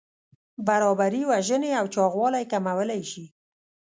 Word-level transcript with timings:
برابري 0.67 1.21
وژنې 1.31 1.69
او 1.79 1.85
چاغوالی 1.93 2.43
کمولی 2.51 3.01
شي. 3.11 3.25